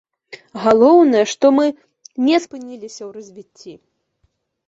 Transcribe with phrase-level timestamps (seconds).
[0.61, 1.67] Галоўнае, што мы
[2.29, 3.73] не спыніліся ў развіцці.